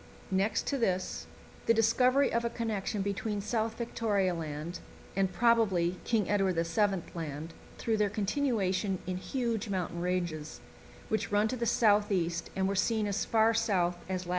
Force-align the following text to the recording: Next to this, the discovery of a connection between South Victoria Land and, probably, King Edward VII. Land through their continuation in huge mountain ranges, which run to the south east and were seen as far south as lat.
Next 0.31 0.65
to 0.65 0.79
this, 0.79 1.27
the 1.67 1.75
discovery 1.75 2.33
of 2.33 2.43
a 2.43 2.49
connection 2.49 3.03
between 3.03 3.39
South 3.39 3.77
Victoria 3.77 4.33
Land 4.33 4.79
and, 5.15 5.31
probably, 5.31 5.97
King 6.05 6.27
Edward 6.27 6.55
VII. 6.55 7.03
Land 7.13 7.53
through 7.77 7.97
their 7.97 8.09
continuation 8.09 8.97
in 9.05 9.17
huge 9.17 9.69
mountain 9.69 10.01
ranges, 10.01 10.59
which 11.09 11.31
run 11.31 11.47
to 11.49 11.55
the 11.55 11.67
south 11.67 12.11
east 12.11 12.49
and 12.55 12.67
were 12.67 12.73
seen 12.73 13.05
as 13.05 13.25
far 13.25 13.53
south 13.53 13.95
as 14.09 14.25
lat. 14.25 14.29